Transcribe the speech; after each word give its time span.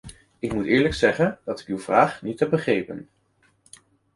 Ik 0.39 0.53
moet 0.53 0.65
eerlijk 0.65 0.93
zeggen 0.93 1.39
dat 1.45 1.59
ik 1.59 1.67
uw 1.67 1.79
vraag 1.79 2.21
niet 2.21 2.39
heb 2.39 2.49
begrepen. 2.49 3.09